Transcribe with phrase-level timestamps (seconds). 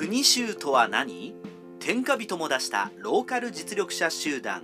[0.00, 1.34] 国衆とは何？
[1.78, 4.62] 天下人も出したローカル実力者集団。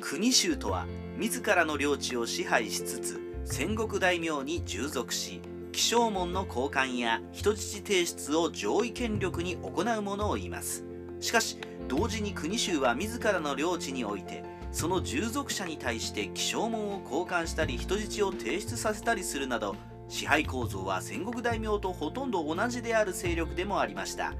[0.00, 10.84] 国衆とは自らの領地を支配しつつ戦国大名に従属し気象門の交換や人質提出を上位権力に行うものを言います。
[11.18, 11.58] しかし
[11.88, 19.74] 同時に国衆は自らの領地においてその従属者に対して気象門を交換したり人質を提出させたりするなど
[20.10, 24.34] 支配構造は戦国大名とほとんど同じである勢力でもありました。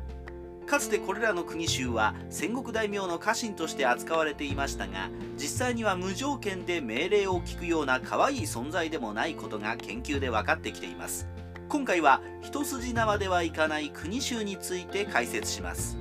[0.66, 11.28] かつてこれらの国衆は戦国大名の家臣として扱われていましたが実際には無条件で命令を聞くような可愛い存在でもないことが研究で分かってきています。
[11.68, 15.96] 今回は一筋縄ではいかない国衆について解説します。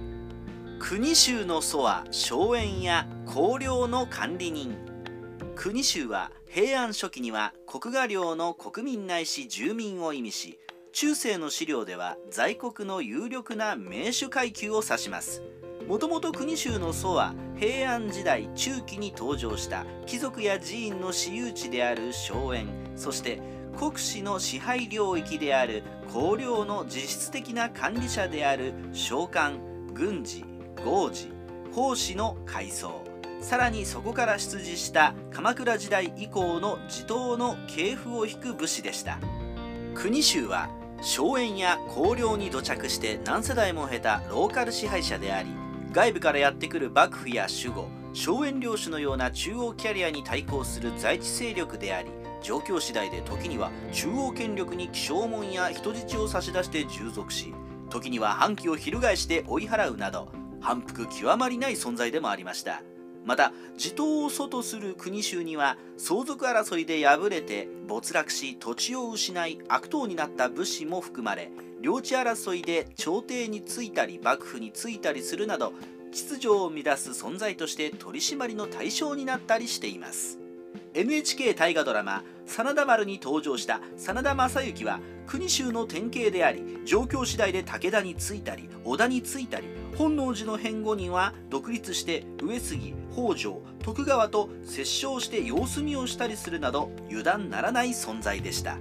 [0.79, 4.88] 国衆の祖は荘園や公領の管理人。
[5.55, 10.59] 国衆は平安初期には国画領の国民ないし住民を意味し
[10.91, 15.43] 中世の資料では在国の有力な名手階級を指します。
[15.89, 23.41] もともと国衆の祖は平安時代中期に登場した貴族や寺院の私有地である荘園そして
[23.75, 25.81] 国司の支配領域である
[26.13, 29.57] 公領の実質的な管理者である召喚
[29.93, 30.45] 軍事
[30.85, 31.31] 豪事
[31.71, 33.03] 奉仕の階層
[33.41, 39.19] さらにそこから出自した鎌倉時代以降の地頭の系譜を引く武士でした。
[39.95, 40.69] 国衆は
[41.01, 45.49] 荘園や公領に土着して何世代も経たローカル支配者であり
[45.91, 52.09] 外部からやってくる幕府や守護荘園領主のような中央キャリアに対抗する在地勢力であり
[52.41, 57.53] 状況次第で時には中央権力に気象門や人質を差し出して従属し
[57.89, 60.29] 時には反旗を翻して追い払うなど
[60.61, 62.81] 反復極まりない存在でもありました。
[63.25, 75.73] また地頭を祖とする国衆には相続争いで敗れて没落し土地を失い悪党になった武士も含まれ領地争いで朝廷についたり幕府についたりするなど
[76.11, 80.39] 秩序を乱す存在として取り締まりの対象になったりしています。
[80.93, 98.77] NHK 大河ドラマ「真田丸」に登場した真田正幸は国衆の典型であり状況次第で武田についたり織田についたり本能寺の変後には独立して上杉北条徳川と折衝して様子見をしたりするなど油断ならない存在でした。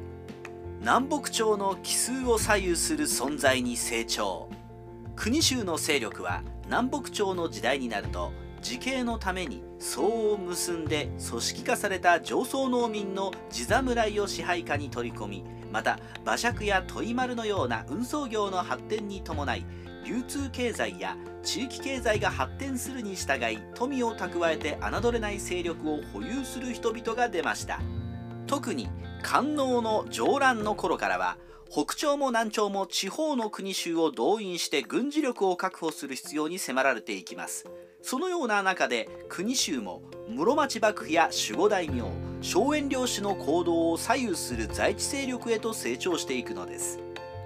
[0.80, 4.48] 南北朝の奇数を左右する存在に成長。
[5.16, 19.64] 国衆の勢力は南北朝の時代になると自警のために相を結んで組織化された上層農民の地侍を支配下に取り込みまた馬借や問丸のような運送業の発展に伴い
[20.04, 27.80] 流通経済や地域経済が発展するに従い富を蓄えて侮れない勢力を保有する人々が出ました。
[28.46, 28.88] 特に
[29.22, 31.36] 官能の上乱の頃からは
[31.70, 37.66] 北朝も南朝も地方の国衆を動員して軍事力を確保する必要に迫られていきます。
[38.02, 42.04] そのような中で国衆も室町幕府や守護大名
[42.40, 47.00] 荘園領主の行動を左右する在地勢力へと成長していくのです。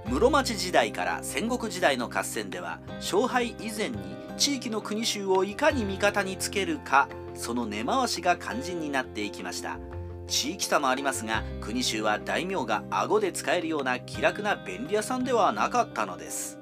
[0.07, 3.99] 室町時代から戦国時代の合戦では勝敗以前に
[4.37, 9.79] 地域の国衆をいかに味方につけるかその根回しが肝心になっていきました。
[10.27, 16.59] 地域差もありますが国衆は大名が顎で使えるような気楽な便利屋さんではなかったのです。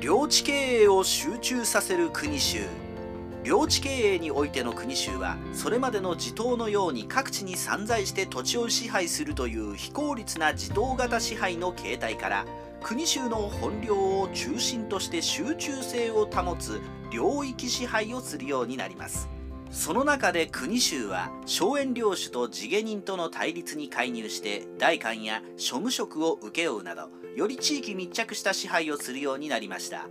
[0.00, 2.60] 領地経営を集中させる国衆。
[3.42, 12.44] 領地経営においての国衆はそれまでの地頭のように各地に散在して土地を支配するという非効率な地頭型支配の形態から
[12.82, 16.80] 国衆の本領を中心として集中性を保つ
[17.10, 19.28] 領域支配をするようになります。
[19.70, 30.08] その中で国衆は荘園領主と地下人との対立に介入して代官や庶務職を請け負うなどより地域密着した支配をするようになりました。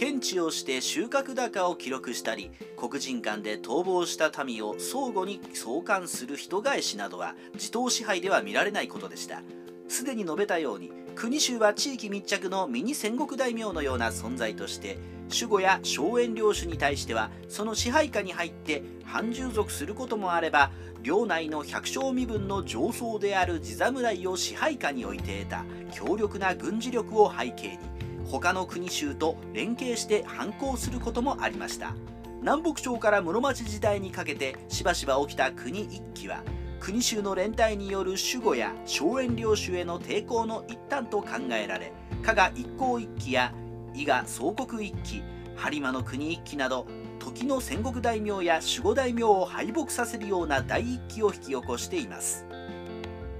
[0.00, 9.42] 検知をして収穫高を記録したり黒人間で逃亡した民を相互に送還する人返しなどは地頭支配では見られないことでした。
[9.88, 14.96] すでに述べたように国衆は地域密着のミニ戦国大名のような存在として
[15.30, 20.70] 守護や荘園領主に対してはその支配下に入って反従属することもあれば
[21.02, 27.99] 領内の百姓身分の上層である地侍を支配下に置いて得た強力な軍事力を背景に
[28.30, 31.94] 他の国衆と連携して反抗することもありました。
[32.42, 36.42] 南北朝から室町時代にかけてしばしば起きた国一揆は
[36.78, 41.92] 国衆の連帯による守護や荘園領主への抵抗の一端と考えられ
[42.22, 43.52] 加賀一向一揆や
[43.94, 45.22] 伊賀総国一揆
[45.56, 46.86] 播磨の国一揆など
[47.18, 52.46] 時の戦国大名や守護大名を敗北させるような大一揆を引き起こしています。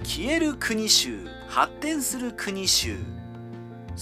[0.03, 2.97] 消える国衆発展する国衆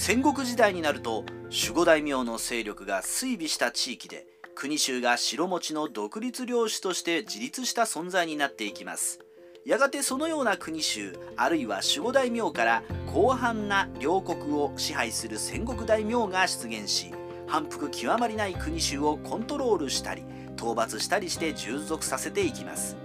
[0.01, 9.19] 戦国時代になると守護大名の勢力が衰微した地域で国衆が城持ちの独立領主として自立した存在になっていきます。
[9.65, 17.11] やがてそのような国衆あるいは守護大名から広範な領国を支配する戦国大名が出現し
[17.45, 20.23] 反復極まりない国衆をコントロールしたり
[20.55, 22.95] 討伐したりして従属させていきます。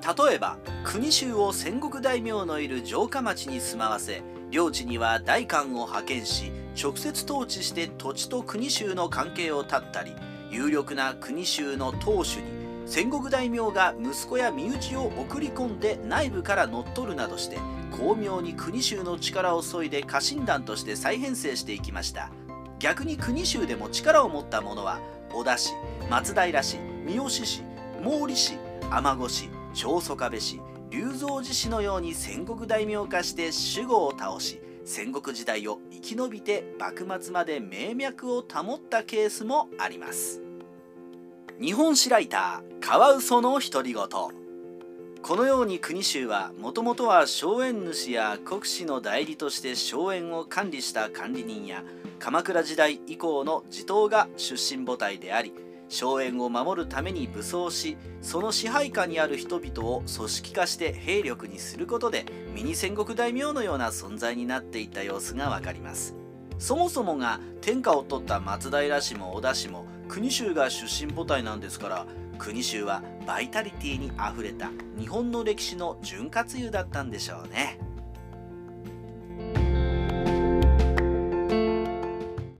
[0.00, 10.14] 例えば国衆を戦国大名のいる城下町に住まわせ領地には代官を派遣し直接統治して土地と国衆の関係を断ったり
[10.50, 12.44] 有力な国衆の当主に
[12.86, 17.58] 戦国大名が息子や身内を送り込んで内部から乗っ取るなどして
[17.90, 22.30] 巧妙に国衆の力を削いで家臣団として再編成していきました。
[22.78, 25.00] 逆に国衆でも力を持った者は
[25.32, 25.72] 織田氏
[26.08, 27.62] 松平氏三好氏
[28.02, 28.56] 毛利氏
[28.90, 40.40] 尼子氏長宗我部氏龍造寺氏のように戦国大名化して守護を倒し戦国時代を生き延びて幕末まで名脈を保ったケースもあります。
[41.60, 44.04] 日本史ライターカワウソの独り言。
[45.20, 51.82] このように国衆はもともとは荘園主や国司の代理として荘園を管理した管理人や
[52.18, 55.52] 鎌倉時代以降の地頭が出身母体であり
[55.88, 66.14] 荘園を守るために武装しその支配下にある人々を組織化して兵力にすることでミニ戦国大名のような存在になっていった様子がわかります。
[66.58, 72.06] そもそもが天下を取った松平氏も織田氏も国衆が出身母体なんですから
[72.38, 77.78] 国衆はバイタリティにあふれた日本の歴史の潤滑油だったんでしょうね。